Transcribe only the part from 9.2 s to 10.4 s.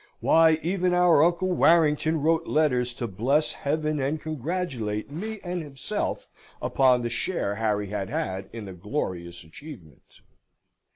achievement.